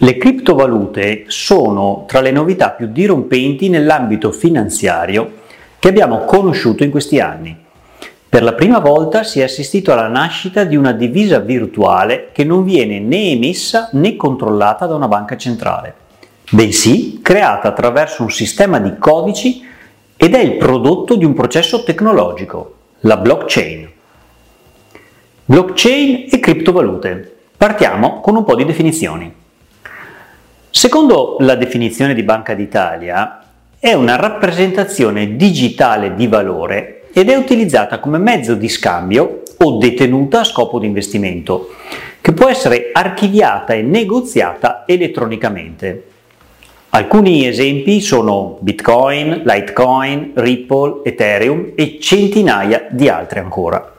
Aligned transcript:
Le 0.00 0.18
criptovalute 0.18 1.24
sono 1.28 2.04
tra 2.06 2.20
le 2.20 2.30
novità 2.30 2.72
più 2.72 2.86
dirompenti 2.86 3.70
nell'ambito 3.70 4.30
finanziario 4.30 5.44
che 5.78 5.88
abbiamo 5.88 6.26
conosciuto 6.26 6.84
in 6.84 6.90
questi 6.90 7.18
anni. 7.18 7.56
Per 8.28 8.42
la 8.42 8.52
prima 8.52 8.78
volta 8.78 9.22
si 9.22 9.40
è 9.40 9.44
assistito 9.44 9.92
alla 9.92 10.08
nascita 10.08 10.64
di 10.64 10.76
una 10.76 10.92
divisa 10.92 11.38
virtuale 11.38 12.28
che 12.32 12.44
non 12.44 12.62
viene 12.62 13.00
né 13.00 13.30
emessa 13.30 13.88
né 13.92 14.16
controllata 14.16 14.84
da 14.84 14.94
una 14.94 15.08
banca 15.08 15.38
centrale, 15.38 15.94
bensì 16.50 17.20
creata 17.22 17.68
attraverso 17.68 18.22
un 18.22 18.30
sistema 18.30 18.78
di 18.78 18.98
codici 18.98 19.64
ed 20.14 20.34
è 20.34 20.40
il 20.40 20.58
prodotto 20.58 21.14
di 21.14 21.24
un 21.24 21.32
processo 21.32 21.82
tecnologico, 21.84 22.74
la 23.00 23.16
blockchain. 23.16 23.90
Blockchain 25.46 26.26
e 26.30 26.38
criptovalute. 26.38 27.36
Partiamo 27.56 28.20
con 28.20 28.36
un 28.36 28.44
po' 28.44 28.56
di 28.56 28.66
definizioni. 28.66 29.44
Secondo 30.76 31.38
la 31.40 31.54
definizione 31.54 32.12
di 32.12 32.22
Banca 32.22 32.52
d'Italia, 32.52 33.42
è 33.78 33.94
una 33.94 34.16
rappresentazione 34.16 35.34
digitale 35.34 36.14
di 36.14 36.26
valore 36.26 37.04
ed 37.14 37.30
è 37.30 37.34
utilizzata 37.34 37.98
come 37.98 38.18
mezzo 38.18 38.54
di 38.54 38.68
scambio 38.68 39.40
o 39.56 39.78
detenuta 39.78 40.40
a 40.40 40.44
scopo 40.44 40.78
di 40.78 40.84
investimento, 40.84 41.70
che 42.20 42.32
può 42.34 42.50
essere 42.50 42.90
archiviata 42.92 43.72
e 43.72 43.80
negoziata 43.80 44.84
elettronicamente. 44.86 46.08
Alcuni 46.90 47.48
esempi 47.48 48.02
sono 48.02 48.58
Bitcoin, 48.60 49.44
Litecoin, 49.46 50.32
Ripple, 50.34 51.00
Ethereum 51.04 51.72
e 51.74 51.96
centinaia 51.98 52.86
di 52.90 53.08
altre 53.08 53.40
ancora. 53.40 53.94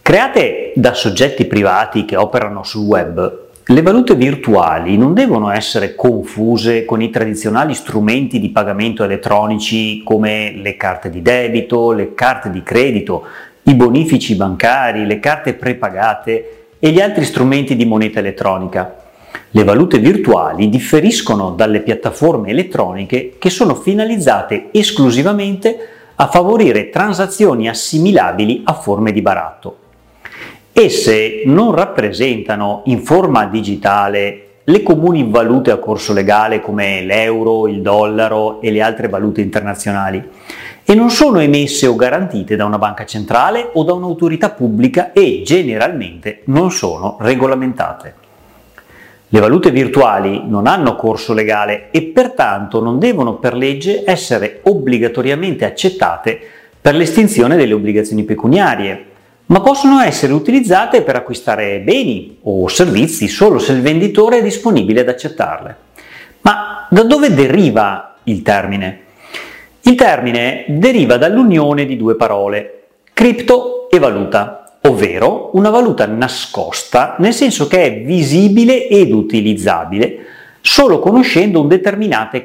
Create 0.00 0.74
da 0.76 0.94
soggetti 0.94 1.44
privati 1.44 2.04
che 2.04 2.14
operano 2.14 2.62
sul 2.62 2.86
web, 2.86 3.50
le 3.66 3.80
valute 3.80 4.16
virtuali 4.16 4.96
non 4.96 5.14
devono 5.14 5.52
essere 5.52 5.94
confuse 5.94 6.84
con 6.84 7.00
i 7.00 7.10
tradizionali 7.10 7.74
strumenti 7.74 8.40
di 8.40 8.50
pagamento 8.50 9.04
elettronici 9.04 10.02
come 10.02 10.52
le 10.56 10.76
carte 10.76 11.10
di 11.10 11.22
debito, 11.22 11.92
le 11.92 12.12
carte 12.12 12.50
di 12.50 12.64
credito, 12.64 13.24
i 13.62 13.74
bonifici 13.74 14.34
bancari, 14.34 15.06
le 15.06 15.20
carte 15.20 15.54
prepagate 15.54 16.64
e 16.80 16.90
gli 16.90 17.00
altri 17.00 17.24
strumenti 17.24 17.76
di 17.76 17.84
moneta 17.84 18.18
elettronica. 18.18 18.96
Le 19.52 19.64
valute 19.64 20.00
virtuali 20.00 20.68
differiscono 20.68 21.50
dalle 21.50 21.82
piattaforme 21.82 22.50
elettroniche 22.50 23.36
che 23.38 23.48
sono 23.48 23.76
finalizzate 23.76 24.70
esclusivamente 24.72 25.88
a 26.16 26.26
favorire 26.26 26.90
transazioni 26.90 27.68
assimilabili 27.68 28.62
a 28.64 28.72
forme 28.72 29.12
di 29.12 29.22
baratto. 29.22 29.81
Esse 30.74 31.42
non 31.44 31.74
rappresentano 31.74 32.80
in 32.86 33.02
forma 33.02 33.44
digitale 33.44 34.46
le 34.64 34.82
comuni 34.82 35.28
valute 35.28 35.70
a 35.70 35.76
corso 35.76 36.14
legale 36.14 36.62
come 36.62 37.02
l'euro, 37.02 37.68
il 37.68 37.82
dollaro 37.82 38.62
e 38.62 38.70
le 38.70 38.80
altre 38.80 39.08
valute 39.08 39.42
internazionali 39.42 40.26
e 40.82 40.94
non 40.94 41.10
sono 41.10 41.40
emesse 41.40 41.86
o 41.86 41.94
garantite 41.94 42.56
da 42.56 42.64
una 42.64 42.78
banca 42.78 43.04
centrale 43.04 43.68
o 43.74 43.84
da 43.84 43.92
un'autorità 43.92 44.48
pubblica 44.48 45.12
e 45.12 45.42
generalmente 45.44 46.40
non 46.44 46.70
sono 46.70 47.18
regolamentate. 47.20 48.14
Le 49.28 49.40
valute 49.40 49.70
virtuali 49.70 50.42
non 50.46 50.66
hanno 50.66 50.96
corso 50.96 51.34
legale 51.34 51.90
e 51.90 52.02
pertanto 52.02 52.80
non 52.80 52.98
devono 52.98 53.34
per 53.34 53.54
legge 53.54 54.04
essere 54.06 54.60
obbligatoriamente 54.62 55.66
accettate 55.66 56.40
per 56.80 56.94
l'estinzione 56.94 57.56
delle 57.56 57.74
obbligazioni 57.74 58.24
pecuniarie 58.24 59.10
ma 59.52 59.60
possono 59.60 60.00
essere 60.00 60.32
utilizzate 60.32 61.02
per 61.02 61.14
acquistare 61.14 61.80
beni 61.80 62.38
o 62.44 62.68
servizi 62.68 63.28
solo 63.28 63.58
se 63.58 63.72
il 63.72 63.82
venditore 63.82 64.38
è 64.38 64.42
disponibile 64.42 65.00
ad 65.00 65.10
accettarle. 65.10 65.76
Ma 66.40 66.86
da 66.88 67.02
dove 67.02 67.34
deriva 67.34 68.14
il 68.24 68.40
termine? 68.40 69.00
Il 69.82 69.94
termine 69.94 70.64
deriva 70.68 71.18
dall'unione 71.18 71.84
di 71.84 71.98
due 71.98 72.16
parole, 72.16 72.84
cripto 73.12 73.90
e 73.90 73.98
valuta, 73.98 74.78
ovvero 74.82 75.50
una 75.52 75.68
valuta 75.68 76.06
nascosta 76.06 77.16
nel 77.18 77.34
senso 77.34 77.68
che 77.68 77.82
è 77.84 78.00
visibile 78.00 78.88
ed 78.88 79.12
utilizzabile 79.12 80.18
solo 80.62 80.98
conoscendo 80.98 81.60
un 81.60 81.68
determinato 81.68 82.40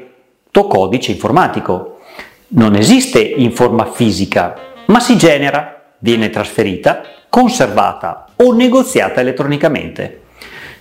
codice 0.50 1.12
informatico. 1.12 2.00
Non 2.48 2.74
esiste 2.74 3.18
in 3.20 3.52
forma 3.52 3.86
fisica, 3.86 4.54
ma 4.86 5.00
si 5.00 5.16
genera 5.16 5.77
viene 5.98 6.30
trasferita, 6.30 7.02
conservata 7.28 8.26
o 8.36 8.52
negoziata 8.52 9.20
elettronicamente. 9.20 10.22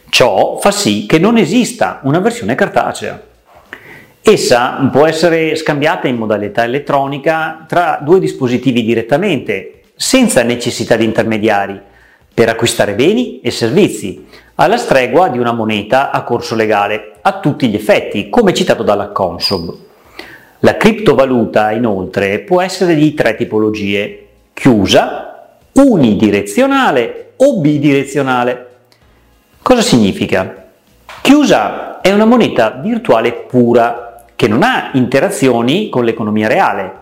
Ciò 0.10 0.58
fa 0.60 0.72
sì 0.72 1.06
che 1.06 1.20
non 1.20 1.38
esista 1.38 2.00
una 2.04 2.20
versione 2.20 2.56
cartacea. 2.56 3.22
Essa 4.22 4.90
può 4.92 5.06
essere 5.06 5.56
scambiata 5.56 6.08
in 6.08 6.18
modalità 6.18 6.64
elettronica 6.64 7.66
tra 7.68 8.00
due 8.02 8.20
dispositivi 8.20 8.84
direttamente, 8.84 9.84
senza 9.96 10.44
necessità 10.44 10.96
di 10.96 11.06
intermediari, 11.06 11.80
per 12.34 12.50
acquistare 12.50 12.94
beni 12.94 13.40
e 13.42 13.52
servizi, 13.52 14.28
alla 14.56 14.78
stregua 14.78 15.30
di 15.30 15.40
una 15.40 15.54
moneta 15.54 16.12
a 16.12 16.24
corso 16.24 16.56
legale, 16.56 17.14
a 17.22 17.40
tutti 17.40 17.68
gli 17.68 17.76
effetti, 17.76 18.30
come 18.30 18.54
citato 18.54 18.84
dalla 18.84 19.10
Consob. 19.10 19.76
La 20.60 20.78
criptovaluta, 20.78 21.72
inoltre, 21.72 22.40
può 22.40 22.62
essere 22.62 22.96
di 22.96 23.14
tre 23.14 23.36
tipologie, 23.36 24.27
chiusa, 24.58 25.60
unidirezionale 25.74 27.34
o 27.36 27.60
bidirezionale. 27.60 28.70
Cosa 29.62 29.84
significa? 29.84 30.70
Chiusa 31.22 32.02
è 32.02 32.12
una 32.12 32.26
moneta 32.26 32.72
virtuale 32.72 33.34
pura 33.34 34.26
che 34.36 34.48
non 34.48 34.64
ha 34.64 34.90
interazioni 34.94 35.90
con 35.90 36.04
l'economia 36.04 36.48
reale. 36.48 37.02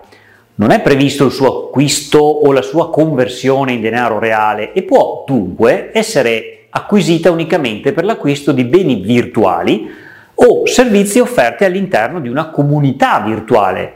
Non 0.55 0.71
è 0.71 0.81
previsto 0.81 1.27
il 1.27 1.31
suo 1.31 1.67
acquisto 1.67 2.19
o 2.19 2.51
la 2.51 2.61
sua 2.61 2.89
conversione 2.89 3.71
in 3.71 3.79
denaro 3.79 4.19
reale 4.19 4.73
e 4.73 4.83
può 4.83 5.23
dunque 5.25 5.91
essere 5.93 6.65
acquisita 6.71 7.31
unicamente 7.31 7.93
per 7.93 8.03
l'acquisto 8.03 8.51
di 8.51 8.65
beni 8.65 8.95
virtuali 8.95 9.89
o 10.33 10.65
servizi 10.65 11.19
offerti 11.19 11.63
all'interno 11.63 12.19
di 12.19 12.27
una 12.27 12.49
comunità 12.49 13.21
virtuale 13.21 13.93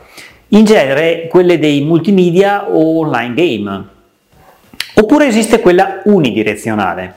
in 0.50 0.66
genere 0.66 1.28
quelle 1.28 1.60
dei 1.60 1.82
multimedia 1.82 2.70
o 2.70 3.00
online 3.00 3.34
game. 3.34 3.88
Oppure 4.96 5.28
esiste 5.28 5.60
quella 5.60 6.02
unidirezionale. 6.06 7.16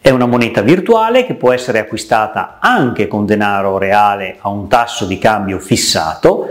È 0.00 0.10
una 0.10 0.26
moneta 0.26 0.62
virtuale 0.62 1.26
che 1.26 1.34
può 1.34 1.52
essere 1.52 1.80
acquistata 1.80 2.58
anche 2.60 3.08
con 3.08 3.26
denaro 3.26 3.78
reale 3.78 4.36
a 4.40 4.48
un 4.48 4.68
tasso 4.68 5.06
di 5.06 5.18
cambio 5.18 5.58
fissato 5.58 6.46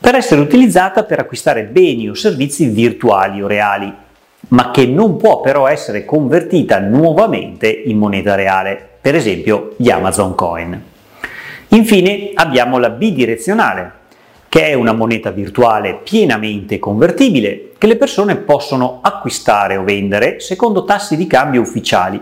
per 0.00 0.16
essere 0.16 0.40
utilizzata 0.40 1.04
per 1.04 1.20
acquistare 1.20 1.64
beni 1.64 2.08
o 2.08 2.14
servizi 2.14 2.66
virtuali 2.66 3.40
o 3.40 3.46
reali, 3.46 3.92
ma 4.48 4.70
che 4.70 4.86
non 4.86 5.16
può 5.16 5.40
però 5.40 5.68
essere 5.68 6.04
convertita 6.04 6.80
nuovamente 6.80 7.68
in 7.68 7.98
moneta 7.98 8.34
reale, 8.34 8.86
per 9.00 9.14
esempio 9.14 9.74
gli 9.76 9.90
Amazon 9.90 10.34
Coin. 10.34 10.82
Infine 11.68 12.30
abbiamo 12.34 12.78
la 12.78 12.90
bidirezionale, 12.90 13.92
che 14.48 14.66
è 14.66 14.74
una 14.74 14.92
moneta 14.92 15.30
virtuale 15.30 16.00
pienamente 16.02 16.78
convertibile 16.78 17.72
che 17.76 17.86
le 17.86 17.96
persone 17.96 18.36
possono 18.36 19.00
acquistare 19.02 19.76
o 19.76 19.84
vendere 19.84 20.40
secondo 20.40 20.84
tassi 20.84 21.16
di 21.16 21.26
cambio 21.26 21.60
ufficiali 21.60 22.20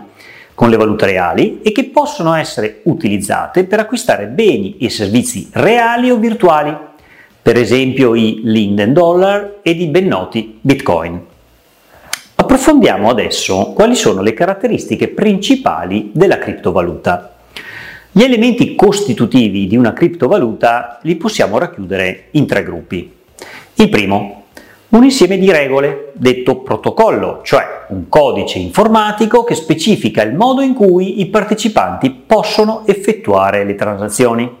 con 0.53 0.69
le 0.69 0.77
valute 0.77 1.05
reali 1.05 1.61
e 1.61 1.71
che 1.71 1.85
possono 1.85 2.33
essere 2.33 2.81
utilizzate 2.85 3.65
per 3.65 3.79
acquistare 3.79 4.25
beni 4.25 4.77
e 4.79 4.89
servizi 4.89 5.49
reali 5.53 6.09
o 6.09 6.17
virtuali, 6.17 6.75
per 7.39 7.57
esempio 7.57 8.15
i 8.15 8.41
Linden 8.43 8.91
Dollar 8.91 9.59
ed 9.61 9.79
i 9.79 9.85
ben 9.85 10.07
noti 10.07 10.57
Bitcoin. 10.59 11.25
Approfondiamo 12.33 13.07
adesso 13.07 13.73
quali 13.73 13.95
sono 13.95 14.21
le 14.21 14.33
caratteristiche 14.33 15.09
principali 15.09 16.09
della 16.11 16.39
criptovaluta. 16.39 17.36
Gli 18.17 18.23
elementi 18.23 18.73
costitutivi 18.73 19.67
di 19.67 19.77
una 19.77 19.93
criptovaluta 19.93 20.97
li 21.03 21.17
possiamo 21.17 21.59
racchiudere 21.59 22.29
in 22.31 22.47
tre 22.47 22.63
gruppi. 22.63 23.13
Il 23.75 23.89
primo, 23.89 24.45
un 24.89 25.03
insieme 25.03 25.37
di 25.37 25.51
regole, 25.51 26.13
detto 26.13 26.61
protocollo, 26.61 27.41
cioè 27.43 27.85
un 27.89 28.09
codice 28.09 28.57
informatico 28.57 29.43
che 29.43 29.53
specifica 29.53 30.23
il 30.23 30.33
modo 30.33 30.61
in 30.61 30.73
cui 30.73 31.19
i 31.19 31.27
partecipanti 31.27 32.09
possono 32.09 32.87
effettuare 32.87 33.63
le 33.63 33.75
transazioni. 33.75 34.51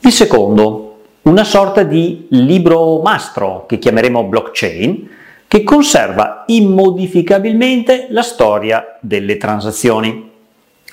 Il 0.00 0.10
secondo, 0.10 1.02
una 1.22 1.44
sorta 1.44 1.84
di 1.84 2.26
libro 2.30 3.00
mastro 3.02 3.66
che 3.68 3.78
chiameremo 3.78 4.24
blockchain, 4.24 5.08
che 5.46 5.62
conserva 5.62 6.42
immodificabilmente 6.48 8.08
la 8.10 8.22
storia 8.22 8.98
delle 9.00 9.36
transazioni. 9.36 10.26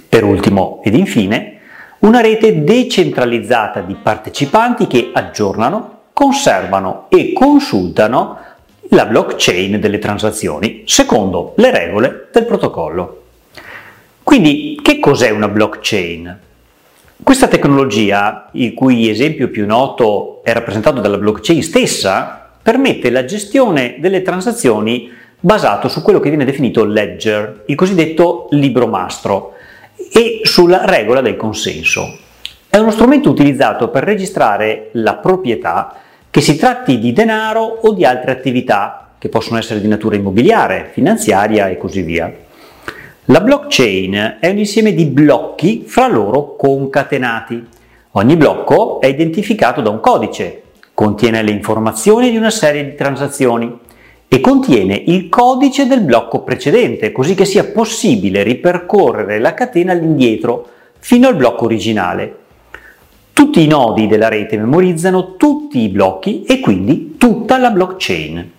Per 0.08 0.24
ultimo 0.24 0.82
ed 0.84 0.94
infine, 0.94 1.54
una 2.00 2.22
rete 2.22 2.64
decentralizzata 2.64 3.82
di 3.82 3.96
partecipanti 3.96 4.88
che 4.88 5.12
aggiornano, 5.14 6.02
conservano 6.14 7.06
e 7.10 7.34
consultano 7.34 8.38
la 8.90 9.06
blockchain 9.06 9.80
delle 9.80 10.00
transazioni 10.00 10.84
secondo 10.86 11.54
le 11.58 11.72
regole 11.72 12.30
del 12.32 12.46
protocollo. 12.46 13.24
Quindi 14.24 14.80
che 14.82 15.00
cos'è 15.00 15.30
una 15.30 15.48
blockchain? 15.48 16.40
Questa 17.24 17.48
tecnologia, 17.48 18.50
il 18.54 18.74
cui 18.74 19.10
esempio 19.10 19.50
più 19.50 19.66
noto 19.66 20.42
è 20.44 20.52
rappresentato 20.54 21.00
dalla 21.00 21.18
blockchain 21.18 21.64
stessa, 21.64 22.50
permette 22.62 23.10
la 23.10 23.26
gestione 23.26 23.96
delle 24.00 24.22
transazioni 24.22 25.10
basato 25.40 25.88
su 25.88 26.02
quello 26.02 26.20
che 26.20 26.30
viene 26.30 26.46
definito 26.46 26.84
ledger, 26.84 27.64
il 27.68 27.76
cosiddetto 27.76 28.48
libro 28.52 28.88
mastro, 28.88 29.54
e 30.12 30.42
sulla 30.44 30.86
regola 30.86 31.22
del 31.22 31.36
consenso. 31.36 32.18
È 32.70 32.78
uno 32.78 32.92
strumento 32.92 33.30
utilizzato 33.30 33.90
per 33.90 34.04
registrare 34.04 34.90
la 34.94 35.16
proprietà, 35.16 35.96
che 36.30 36.42
si 36.42 36.58
tratti 36.58 37.00
di 37.00 37.14
denaro 37.14 37.62
o 37.64 37.94
di 37.94 38.04
altre 38.04 38.32
attività, 38.32 39.12
che 39.18 39.30
possono 39.30 39.58
essere 39.58 39.80
di 39.80 39.88
natura 39.88 40.18
immobiliare, 40.18 40.90
finanziaria 40.92 41.70
e 41.70 41.78
così 41.78 42.02
via. 42.02 42.34
La 43.26 43.40
blockchain 43.40 44.38
è 44.40 44.50
un 44.50 44.58
insieme 44.58 44.94
di 44.94 45.06
blocchi 45.06 45.84
fra 45.88 46.08
loro 46.08 46.56
concatenati. 46.56 47.66
Ogni 48.12 48.36
blocco 48.36 49.00
è 49.00 49.08
identificato 49.08 49.82
da 49.82 49.90
un 49.90 50.00
codice, 50.00 50.62
contiene 50.94 51.42
le 51.42 51.52
informazioni 51.52 52.30
di 52.30 52.38
una 52.38 52.52
serie 52.52 52.84
di 52.84 52.96
transazioni 52.96 53.80
e 54.36 54.42
contiene 54.42 55.02
il 55.06 55.30
codice 55.30 55.88
del 55.88 56.02
blocco 56.02 56.42
precedente, 56.42 57.14
così 57.14 57.36
che 57.36 57.46
sia 57.46 57.64
possibile 57.64 58.44
ripercorrere 58.44 59.40
la 59.40 59.54
catena 59.54 59.94
all'indietro 59.94 60.68
fino 61.00 61.30
al 61.30 61.38
blocco 61.38 61.64
originale. 61.64 62.36
Tutti 63.32 63.64
i 63.64 63.68
nodi 63.68 64.08
della 64.08 64.28
rete 64.28 64.58
memorizzano 64.58 65.38
tutti 65.38 65.80
i 65.80 65.88
blocchi 65.88 66.44
e 66.44 66.60
quindi 66.60 67.16
tutta 67.18 67.58
la 67.58 67.72
blockchain. 67.72 68.52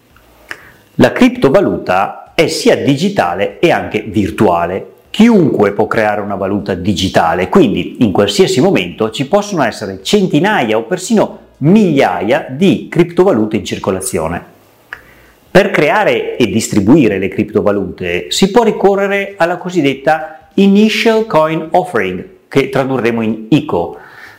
La 0.94 1.12
criptovaluta 1.12 2.32
è 2.32 2.46
sia 2.46 2.76
digitale 2.82 3.58
e 3.58 3.70
anche 3.70 4.00
virtuale. 4.00 4.92
Chiunque 5.10 5.72
può 5.72 5.86
creare 5.86 6.22
una 6.22 6.36
valuta 6.36 6.72
digitale, 6.72 7.50
quindi 7.50 7.96
in 7.98 8.12
qualsiasi 8.12 8.62
momento 8.62 9.10
ci 9.10 9.28
possono 9.28 9.62
essere 9.62 10.02
centinaia 10.02 10.78
o 10.78 10.84
persino 10.84 11.38
migliaia 11.58 12.46
di 12.48 12.86
criptovalute 12.88 13.56
in 13.56 13.64
circolazione. 13.66 14.54
Per 15.56 15.70
creare 15.70 16.36
e 16.36 16.48
distribuire 16.48 17.16
le 17.16 17.28
criptovalute 17.28 18.26
si 18.28 18.50
può 18.50 18.62
ricorrere 18.62 19.36
alla 19.38 19.56
cosiddetta 19.56 20.50
Initial 20.56 21.24
Coin 21.24 21.68
Offering, 21.70 22.28
che 22.46 22.68
tradurremo 22.68 23.22
in 23.22 23.46
ICO. 23.48 23.96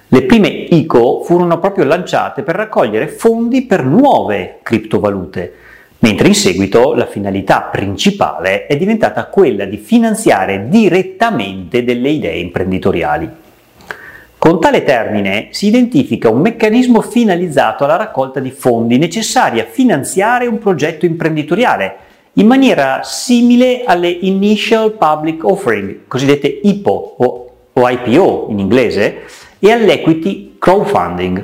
Le 0.09 0.21
prime 0.25 0.47
ICO 0.47 1.23
furono 1.23 1.57
proprio 1.57 1.85
lanciate 1.85 2.43
per 2.43 2.53
raccogliere 2.53 3.07
fondi 3.07 3.63
per 3.63 3.83
nuove 3.83 4.59
criptovalute 4.61 5.53
mentre 5.97 6.27
in 6.27 6.35
seguito 6.35 6.93
la 6.93 7.07
finalità 7.07 7.61
principale 7.61 8.67
è 8.67 8.77
diventata 8.77 9.25
quella 9.25 9.65
di 9.65 9.77
finanziare 9.77 10.67
direttamente 10.69 11.83
delle 11.83 12.09
idee 12.09 12.37
imprenditoriali. 12.37 13.45
Con 14.39 14.61
tale 14.61 14.83
termine 14.83 15.47
si 15.49 15.67
identifica 15.67 16.29
un 16.29 16.41
meccanismo 16.41 17.01
finalizzato 17.01 17.83
alla 17.83 17.95
raccolta 17.95 18.39
di 18.39 18.51
fondi 18.51 18.99
necessari 18.99 19.59
a 19.59 19.65
finanziare 19.65 20.45
un 20.45 20.59
progetto 20.59 21.05
imprenditoriale 21.05 21.97
in 22.33 22.45
maniera 22.45 23.01
simile 23.03 23.83
alle 23.83 24.09
Initial 24.09 24.93
Public 24.93 25.43
Offering, 25.43 26.01
cosiddette 26.07 26.59
IPO 26.63 27.15
o, 27.17 27.51
o 27.73 27.89
IPO 27.89 28.47
in 28.51 28.59
inglese, 28.59 29.23
e 29.57 29.71
all'equity 29.71 30.55
crowdfunding. 30.59 31.43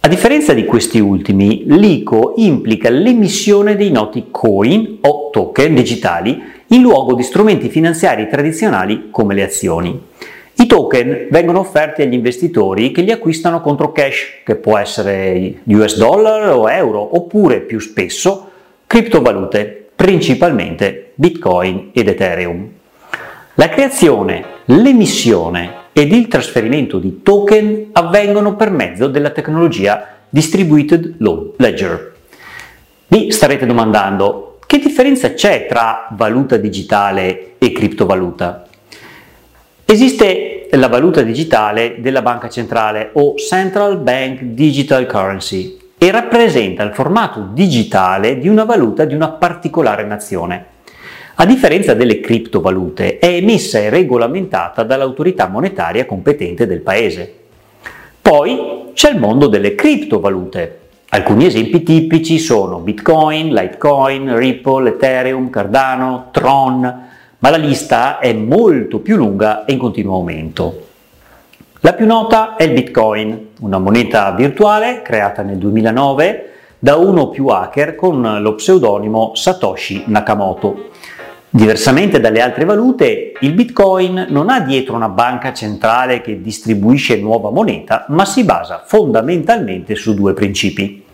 A 0.00 0.08
differenza 0.08 0.54
di 0.54 0.64
questi 0.64 0.98
ultimi, 0.98 1.62
l'ICO 1.64 2.34
implica 2.38 2.90
l'emissione 2.90 3.76
dei 3.76 3.92
noti 3.92 4.26
coin 4.32 4.98
o 5.02 5.30
token 5.30 5.74
digitali 5.74 6.42
in 6.68 6.82
luogo 6.82 7.14
di 7.14 7.22
strumenti 7.22 7.68
finanziari 7.68 8.28
tradizionali 8.28 9.08
come 9.12 9.34
le 9.34 9.44
azioni. 9.44 10.07
I 10.60 10.66
token 10.66 11.28
vengono 11.30 11.60
offerti 11.60 12.02
agli 12.02 12.14
investitori 12.14 12.90
che 12.90 13.02
li 13.02 13.12
acquistano 13.12 13.60
contro 13.60 13.92
cash, 13.92 14.40
che 14.44 14.56
può 14.56 14.76
essere 14.76 15.60
US 15.66 15.96
dollar 15.96 16.52
o 16.52 16.68
euro, 16.68 17.16
oppure 17.16 17.60
più 17.60 17.78
spesso 17.78 18.50
criptovalute, 18.84 19.90
principalmente 19.94 21.12
Bitcoin 21.14 21.90
ed 21.92 22.08
Ethereum. 22.08 22.68
La 23.54 23.68
creazione, 23.68 24.44
l'emissione 24.64 25.74
ed 25.92 26.10
il 26.12 26.26
trasferimento 26.26 26.98
di 26.98 27.22
token 27.22 27.90
avvengono 27.92 28.56
per 28.56 28.72
mezzo 28.72 29.06
della 29.06 29.30
tecnologia 29.30 30.08
Distributed 30.28 31.14
Ledger. 31.56 32.14
Vi 33.06 33.30
starete 33.30 33.64
domandando 33.64 34.58
che 34.66 34.78
differenza 34.78 35.34
c'è 35.34 35.66
tra 35.68 36.08
valuta 36.10 36.56
digitale 36.56 37.54
e 37.58 37.70
criptovaluta? 37.70 38.67
Esiste 39.90 40.68
la 40.72 40.88
valuta 40.88 41.22
digitale 41.22 41.94
della 42.00 42.20
banca 42.20 42.50
centrale 42.50 43.08
o 43.14 43.36
Central 43.38 43.96
Bank 43.96 44.42
Digital 44.42 45.06
Currency 45.06 45.78
e 45.96 46.10
rappresenta 46.10 46.82
il 46.82 46.92
formato 46.92 47.48
digitale 47.54 48.38
di 48.38 48.48
una 48.48 48.64
valuta 48.64 49.06
di 49.06 49.14
una 49.14 49.30
particolare 49.30 50.04
nazione. 50.04 50.66
A 51.36 51.46
differenza 51.46 51.94
delle 51.94 52.20
criptovalute, 52.20 53.18
è 53.18 53.28
emessa 53.28 53.78
e 53.78 53.88
regolamentata 53.88 54.82
dall'autorità 54.82 55.48
monetaria 55.48 56.04
competente 56.04 56.66
del 56.66 56.80
paese. 56.80 57.34
Poi 58.20 58.90
c'è 58.92 59.12
il 59.12 59.18
mondo 59.18 59.46
delle 59.46 59.74
criptovalute. 59.74 60.80
Alcuni 61.08 61.46
esempi 61.46 61.82
tipici 61.82 62.38
sono 62.38 62.80
Bitcoin, 62.80 63.54
Litecoin, 63.54 64.36
Ripple, 64.36 64.90
Ethereum, 64.90 65.48
Cardano, 65.48 66.28
Tron, 66.30 67.07
ma 67.38 67.50
la 67.50 67.56
lista 67.56 68.18
è 68.18 68.32
molto 68.32 68.98
più 68.98 69.16
lunga 69.16 69.64
e 69.64 69.72
in 69.72 69.78
continuo 69.78 70.14
aumento. 70.14 70.86
La 71.80 71.92
più 71.92 72.06
nota 72.06 72.56
è 72.56 72.64
il 72.64 72.72
Bitcoin, 72.72 73.50
una 73.60 73.78
moneta 73.78 74.32
virtuale 74.32 75.02
creata 75.02 75.42
nel 75.42 75.58
2009 75.58 76.50
da 76.80 76.96
uno 76.96 77.22
o 77.22 77.28
più 77.30 77.46
hacker 77.46 77.94
con 77.94 78.38
lo 78.40 78.54
pseudonimo 78.54 79.32
Satoshi 79.34 80.04
Nakamoto. 80.06 80.90
Diversamente 81.50 82.20
dalle 82.20 82.40
altre 82.40 82.64
valute, 82.64 83.32
il 83.40 83.52
Bitcoin 83.52 84.26
non 84.28 84.50
ha 84.50 84.60
dietro 84.60 84.96
una 84.96 85.08
banca 85.08 85.52
centrale 85.52 86.20
che 86.20 86.42
distribuisce 86.42 87.16
nuova 87.20 87.50
moneta, 87.50 88.04
ma 88.08 88.24
si 88.24 88.44
basa 88.44 88.82
fondamentalmente 88.84 89.94
su 89.94 90.14
due 90.14 90.34
principi. 90.34 91.04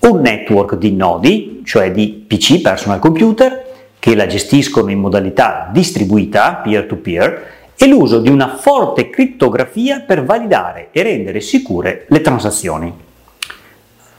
Un 0.00 0.20
network 0.20 0.74
di 0.74 0.92
nodi, 0.94 1.62
cioè 1.64 1.90
di 1.90 2.24
PC, 2.26 2.60
personal 2.60 2.98
computer, 2.98 3.61
che 4.02 4.16
la 4.16 4.26
gestiscono 4.26 4.90
in 4.90 4.98
modalità 4.98 5.68
distribuita, 5.70 6.54
peer-to-peer, 6.56 7.50
e 7.76 7.86
l'uso 7.86 8.18
di 8.18 8.30
una 8.30 8.56
forte 8.56 9.08
crittografia 9.10 10.00
per 10.00 10.24
validare 10.24 10.88
e 10.90 11.04
rendere 11.04 11.40
sicure 11.40 12.06
le 12.08 12.20
transazioni. 12.20 12.92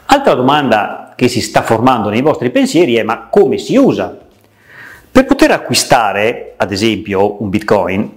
Altra 0.06 0.36
domanda 0.36 1.12
che 1.18 1.28
si 1.28 1.42
sta 1.42 1.64
formando 1.64 2.08
nei 2.08 2.22
vostri 2.22 2.50
pensieri 2.50 2.96
è 2.96 3.04
ma 3.04 3.28
come 3.30 3.58
si 3.58 3.76
usa 3.76 4.18
per 5.12 5.26
poter 5.26 5.52
acquistare, 5.52 6.54
ad 6.56 6.72
esempio, 6.72 7.42
un 7.44 7.50
Bitcoin, 7.50 8.12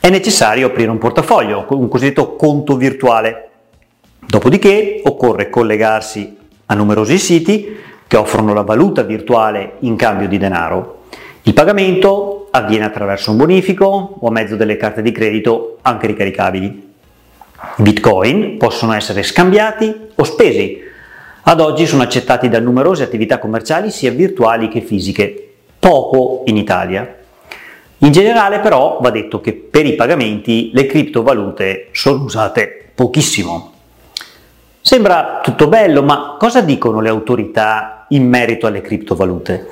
è 0.00 0.10
necessario 0.10 0.66
aprire 0.66 0.90
un 0.90 0.98
portafoglio, 0.98 1.66
un 1.68 1.86
cosiddetto 1.86 2.34
conto 2.34 2.76
virtuale. 2.76 3.50
Dopodiché 4.26 5.02
occorre 5.04 5.50
collegarsi 5.50 6.36
a 6.66 6.74
numerosi 6.74 7.16
siti 7.16 7.78
che 8.10 8.16
offrono 8.16 8.52
la 8.52 8.62
valuta 8.62 9.02
virtuale 9.02 9.74
in 9.82 9.94
cambio 9.94 10.26
di 10.26 10.36
denaro. 10.36 11.02
Il 11.42 11.54
pagamento 11.54 12.48
avviene 12.50 12.84
attraverso 12.84 13.30
un 13.30 13.36
bonifico 13.36 14.16
o 14.18 14.26
a 14.26 14.32
mezzo 14.32 14.56
delle 14.56 14.76
carte 14.76 15.00
di 15.00 15.12
credito 15.12 15.78
anche 15.82 16.08
ricaricabili. 16.08 16.66
I 17.76 17.82
bitcoin 17.82 18.56
possono 18.56 18.94
essere 18.94 19.22
scambiati 19.22 20.08
o 20.12 20.24
spesi. 20.24 20.80
Ad 21.42 21.60
oggi 21.60 21.86
sono 21.86 22.02
accettati 22.02 22.48
da 22.48 22.58
numerose 22.58 23.04
attività 23.04 23.38
commerciali 23.38 23.92
sia 23.92 24.10
virtuali 24.10 24.66
che 24.66 24.80
fisiche 24.80 25.52
poco 25.78 26.42
in 26.46 26.56
Italia. 26.56 27.16
In 27.98 28.10
generale 28.10 28.58
però 28.58 28.98
va 29.00 29.10
detto 29.10 29.40
che 29.40 29.52
per 29.52 29.86
i 29.86 29.94
pagamenti 29.94 30.72
le 30.74 30.86
criptovalute 30.86 31.90
sono 31.92 32.24
usate 32.24 32.90
pochissimo. 32.92 33.72
Sembra 34.80 35.38
tutto 35.44 35.68
bello, 35.68 36.02
ma 36.02 36.34
cosa 36.40 36.60
dicono 36.60 37.00
le 37.00 37.08
autorità 37.08 37.99
in 38.10 38.28
merito 38.28 38.66
alle 38.66 38.80
criptovalute? 38.80 39.66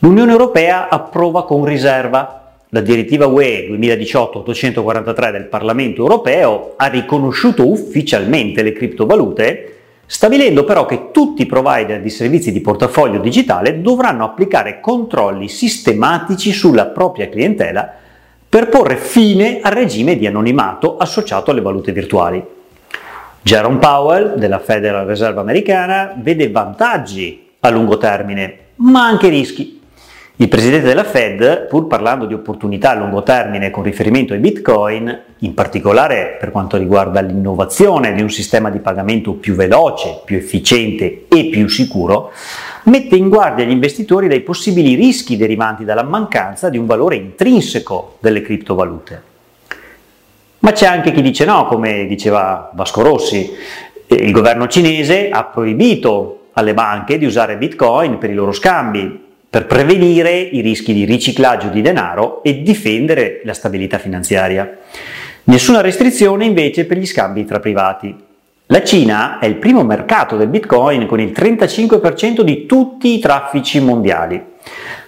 L'Unione 0.00 0.32
Europea 0.32 0.88
approva 0.88 1.44
con 1.44 1.64
riserva. 1.64 2.36
La 2.68 2.80
direttiva 2.80 3.26
UE 3.26 3.66
2018-843 3.68 5.32
del 5.32 5.46
Parlamento 5.46 6.02
Europeo 6.02 6.74
ha 6.76 6.86
riconosciuto 6.86 7.68
ufficialmente 7.68 8.62
le 8.62 8.72
criptovalute 8.72 9.74
stabilendo 10.10 10.64
però 10.64 10.86
che 10.86 11.12
tutti 11.12 11.42
i 11.42 11.46
provider 11.46 12.00
di 12.00 12.10
servizi 12.10 12.50
di 12.50 12.60
portafoglio 12.60 13.20
digitale 13.20 13.80
dovranno 13.80 14.24
applicare 14.24 14.80
controlli 14.80 15.48
sistematici 15.48 16.50
sulla 16.50 16.86
propria 16.86 17.28
clientela 17.28 17.88
per 18.48 18.68
porre 18.68 18.96
fine 18.96 19.60
al 19.62 19.70
regime 19.70 20.16
di 20.16 20.26
anonimato 20.26 20.96
associato 20.96 21.52
alle 21.52 21.60
valute 21.60 21.92
virtuali. 21.92 22.44
Jerome 23.40 23.78
Powell 23.78 24.34
della 24.34 24.58
Federal 24.58 25.06
Reserve 25.06 25.38
americana 25.38 26.12
vede 26.16 26.50
vantaggi 26.50 27.49
a 27.60 27.68
lungo 27.70 27.98
termine, 27.98 28.58
ma 28.76 29.04
anche 29.04 29.28
rischi. 29.28 29.78
Il 30.40 30.48
presidente 30.48 30.86
della 30.86 31.04
Fed, 31.04 31.66
pur 31.66 31.86
parlando 31.86 32.24
di 32.24 32.32
opportunità 32.32 32.92
a 32.92 32.94
lungo 32.94 33.22
termine 33.22 33.70
con 33.70 33.82
riferimento 33.82 34.32
ai 34.32 34.38
bitcoin, 34.38 35.22
in 35.40 35.52
particolare 35.52 36.38
per 36.40 36.50
quanto 36.50 36.78
riguarda 36.78 37.20
l'innovazione 37.20 38.14
di 38.14 38.22
un 38.22 38.30
sistema 38.30 38.70
di 38.70 38.78
pagamento 38.78 39.34
più 39.34 39.54
veloce, 39.54 40.22
più 40.24 40.38
efficiente 40.38 41.26
e 41.28 41.44
più 41.50 41.68
sicuro, 41.68 42.32
mette 42.84 43.16
in 43.16 43.28
guardia 43.28 43.66
gli 43.66 43.70
investitori 43.70 44.28
dai 44.28 44.40
possibili 44.40 44.94
rischi 44.94 45.36
derivanti 45.36 45.84
dalla 45.84 46.04
mancanza 46.04 46.70
di 46.70 46.78
un 46.78 46.86
valore 46.86 47.16
intrinseco 47.16 48.16
delle 48.20 48.40
criptovalute. 48.40 49.22
Ma 50.60 50.72
c'è 50.72 50.86
anche 50.86 51.12
chi 51.12 51.20
dice 51.20 51.44
no, 51.44 51.66
come 51.66 52.06
diceva 52.06 52.70
Vasco 52.72 53.02
Rossi, 53.02 53.50
il 54.06 54.32
governo 54.32 54.68
cinese 54.68 55.28
ha 55.28 55.44
proibito 55.44 56.39
alle 56.52 56.74
banche 56.74 57.18
di 57.18 57.26
usare 57.26 57.56
bitcoin 57.56 58.18
per 58.18 58.30
i 58.30 58.34
loro 58.34 58.52
scambi, 58.52 59.28
per 59.48 59.66
prevenire 59.66 60.38
i 60.38 60.60
rischi 60.60 60.92
di 60.92 61.04
riciclaggio 61.04 61.68
di 61.68 61.82
denaro 61.82 62.42
e 62.42 62.62
difendere 62.62 63.40
la 63.44 63.54
stabilità 63.54 63.98
finanziaria. 63.98 64.78
Nessuna 65.44 65.80
restrizione 65.80 66.44
invece 66.44 66.86
per 66.86 66.98
gli 66.98 67.06
scambi 67.06 67.44
tra 67.44 67.58
privati. 67.58 68.14
La 68.66 68.84
Cina 68.84 69.40
è 69.40 69.46
il 69.46 69.56
primo 69.56 69.82
mercato 69.82 70.36
del 70.36 70.46
Bitcoin 70.46 71.06
con 71.06 71.18
il 71.18 71.32
35% 71.36 72.42
di 72.42 72.66
tutti 72.66 73.14
i 73.14 73.18
traffici 73.18 73.80
mondiali. 73.80 74.40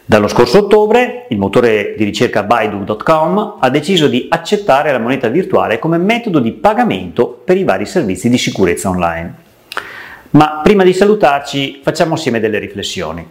Dallo 0.04 0.26
scorso 0.26 0.58
ottobre 0.58 1.26
il 1.28 1.38
motore 1.38 1.94
di 1.96 2.02
ricerca 2.02 2.42
Baidu.com 2.42 3.58
ha 3.60 3.70
deciso 3.70 4.08
di 4.08 4.26
accettare 4.28 4.90
la 4.90 4.98
moneta 4.98 5.28
virtuale 5.28 5.78
come 5.78 5.96
metodo 5.98 6.40
di 6.40 6.50
pagamento 6.50 7.28
per 7.28 7.56
i 7.56 7.62
vari 7.62 7.86
servizi 7.86 8.28
di 8.28 8.36
sicurezza 8.36 8.88
online. 8.88 9.41
Ma 10.32 10.60
prima 10.62 10.82
di 10.82 10.94
salutarci 10.94 11.80
facciamo 11.82 12.14
assieme 12.14 12.40
delle 12.40 12.58
riflessioni. 12.58 13.26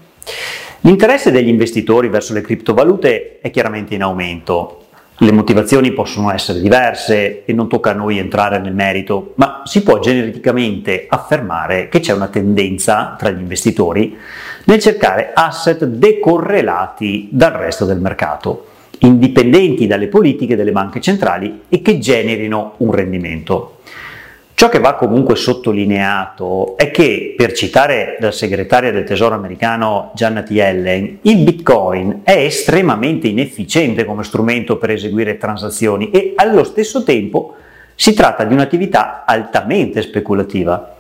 L'interesse 0.82 1.32
degli 1.32 1.48
investitori 1.48 2.10
verso 2.10 2.34
le 2.34 2.42
criptovalute 2.42 3.40
è 3.42 3.50
chiaramente 3.50 3.96
in 3.96 4.04
aumento. 4.04 4.86
Le 5.18 5.32
motivazioni 5.32 5.94
possono 5.94 6.32
essere 6.32 6.60
diverse 6.60 7.44
e 7.44 7.54
non 7.54 7.68
tocca 7.68 7.90
a 7.92 7.96
noi 7.96 8.20
entrare 8.20 8.60
nel 8.60 8.76
merito, 8.76 9.34
ma 9.38 9.64
si 9.66 9.82
può 9.82 9.98
genericamente 9.98 11.08
affermare 11.10 11.90
che 11.90 12.02
c'è 12.02 12.14
una 12.14 12.28
tendenza 12.28 13.16
tra 13.18 13.32
gli 13.32 13.40
investitori 13.40 14.16
nel 14.66 14.80
cercare 14.80 15.32
asset 15.34 15.84
decorrelati 15.86 17.30
dal 17.32 17.54
resto 17.54 17.86
del 17.86 18.00
mercato, 18.00 18.68
indipendenti 19.00 19.88
dalle 19.88 20.08
politiche 20.08 20.56
delle 20.56 20.72
banche 20.72 21.02
centrali 21.02 21.62
e 21.68 21.82
che 21.82 21.98
generino 21.98 22.76
un 22.78 22.92
rendimento. 22.92 23.71
Ciò 24.54 24.70
che 24.70 24.80
va 24.80 24.94
comunque 24.94 25.36
sottolineato 25.36 26.78
è 26.78 26.92
che, 26.92 27.34
per 27.36 27.52
citare 27.54 28.18
la 28.20 28.32
segretaria 28.32 28.92
del 28.92 29.06
Tesoro 29.06 29.34
americano 29.34 30.12
Janet 30.14 30.52
Yellen, 30.52 31.18
il 31.24 31.38
Bitcoin 31.38 32.22
è 32.24 32.36
estremamente 32.38 33.28
inefficiente 33.28 34.06
come 34.06 34.24
strumento 34.24 34.78
per 34.78 34.92
eseguire 34.92 35.38
transazioni 35.38 36.12
e 36.12 36.34
allo 36.36 36.64
stesso 36.64 37.04
tempo 37.04 37.56
si 37.96 38.14
tratta 38.14 38.44
di 38.44 38.54
un'attività 38.54 39.24
altamente 39.26 40.04
speculativa. 40.04 40.96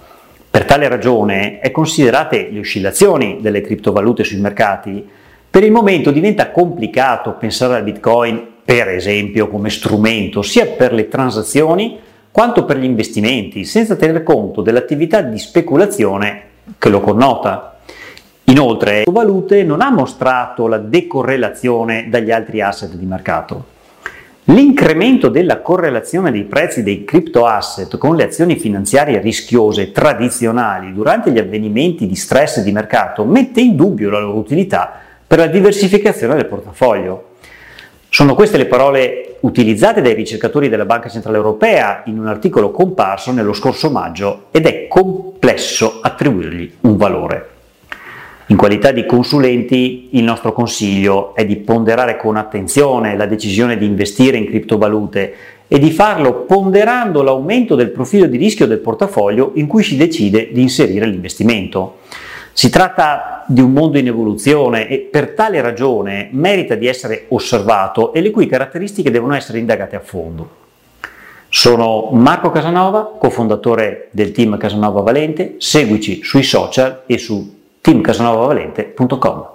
Per 0.50 0.65
tale 0.65 0.88
ragione 0.88 1.60
è 1.60 1.72
considerate 1.72 2.50
le 2.51 2.60
oscillazioni 2.60 3.38
delle 3.41 3.62
criptovalute 3.62 4.24
sui 4.24 4.39
mercati, 4.39 5.08
per 5.50 5.63
il 5.63 5.72
momento 5.72 6.12
diventa 6.12 6.50
complicato 6.50 7.34
pensare 7.34 7.75
al 7.75 7.84
Bitcoin, 7.84 8.48
per 8.65 8.89
esempio, 8.89 9.50
come 9.50 9.70
strumento 9.70 10.41
sia 10.41 10.65
per 10.65 10.93
le 10.93 11.08
transazioni 11.08 12.00
quanto 12.31 12.65
per 12.65 12.77
gli 12.77 12.85
investimenti, 12.85 13.65
senza 13.65 13.95
tener 13.95 14.23
conto 14.23 14.61
dell'attività 14.61 15.21
di 15.21 15.38
speculazione 15.38 16.43
che 16.77 16.89
lo 16.89 17.01
connota. 17.01 17.77
Inoltre, 18.45 19.03
le 19.05 19.11
valute 19.11 19.63
non 19.63 19.81
ha 19.81 19.91
mostrato 19.91 20.67
la 20.67 20.77
decorrelazione 20.77 22.07
dagli 22.09 22.31
altri 22.31 22.61
asset 22.61 22.93
di 22.93 23.05
mercato. 23.05 23.65
L'incremento 24.45 25.29
della 25.29 25.61
correlazione 25.61 26.31
dei 26.31 26.45
prezzi 26.45 26.81
dei 26.81 27.05
crypto 27.05 27.45
asset 27.45 27.97
con 27.97 28.15
le 28.15 28.23
azioni 28.23 28.57
finanziarie 28.57 29.19
rischiose 29.19 29.91
tradizionali 29.91 30.93
durante 30.93 31.31
gli 31.31 31.38
avvenimenti 31.38 32.07
di 32.07 32.15
stress 32.15 32.61
di 32.61 32.71
mercato 32.71 33.23
mette 33.23 33.61
in 33.61 33.75
dubbio 33.75 34.09
la 34.09 34.19
loro 34.19 34.39
utilità 34.39 35.00
per 35.27 35.38
la 35.38 35.47
diversificazione 35.47 36.35
del 36.35 36.47
portafoglio. 36.47 37.30
Sono 38.13 38.36
queste 38.36 38.58
le 38.58 38.65
parole 38.65 39.38
utilizzate 39.39 40.01
dai 40.01 40.13
ricercatori 40.13 40.68
della 40.68 40.84
Banca 40.84 41.08
Centrale 41.08 41.38
Europea 41.38 42.03
in 42.08 42.20
un 42.20 42.27
articolo 42.27 42.70
comparso 42.70 43.32
nello 43.32 43.53
scorso 43.53 43.89
maggio 43.89 44.48
ed 44.51 44.65
è 44.65 44.89
complesso 44.89 46.00
attribuirgli 46.01 46.74
un 46.82 46.98
valore. 46.98 47.50
In 48.48 48.58
qualità 48.58 48.91
di 48.91 49.06
consulenti 49.06 50.10
il 50.12 50.24
nostro 50.24 50.51
consiglio 50.51 51.34
è 51.36 51.46
di 51.46 51.56
ponderare 51.56 52.18
con 52.18 52.36
attenzione 52.36 53.15
la 53.15 53.27
decisione 53.27 53.77
di 53.77 53.86
investire 53.86 54.36
in 54.36 54.46
criptovalute 54.46 55.34
e 55.70 55.80
di 55.80 55.91
farlo 55.91 56.41
ponderando 56.41 57.24
l'aumento 57.24 57.75
del 57.75 57.91
profilo 57.91 58.25
di 58.25 58.36
rischio 58.36 58.68
del 58.68 58.80
portafoglio 58.80 59.53
in 59.56 59.68
cui 59.68 59.84
si 59.84 59.96
decide 59.96 60.50
di 60.51 60.62
inserire 60.62 61.06
l'investimento. 61.06 62.00
Si 62.53 62.70
tratta 62.70 63.43
di 63.48 63.62
un 63.62 63.72
mondo 63.72 63.98
in 63.98 64.08
evoluzione 64.08 64.88
e 64.88 65.00
per 65.00 65.31
tale 65.31 65.62
ragione 65.62 66.29
merita 66.31 66.75
di 66.75 66.88
essere 66.88 67.25
osservato 67.29 68.13
e 68.13 68.22
le 68.22 68.31
cui 68.31 68.46
caratteristiche 68.46 69.12
devono 69.12 69.36
essere 69.36 69.60
indagate 69.60 69.96
a 69.96 70.01
fondo. 70.01 70.60
Sono 71.50 72.10
Marco 72.12 72.50
Casanova, 72.50 73.15
cofondatore 73.17 74.08
del 74.12 74.31
team 74.31 74.58
Casanova 74.58 75.01
Valente, 75.01 75.55
seguici 75.58 76.24
sui 76.24 76.43
social 76.43 77.03
e 77.05 77.17
su 77.17 77.60
teamcasanovavalente.com. 77.81 79.50